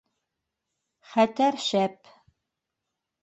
[1.09, 2.11] Хәтәр шәп.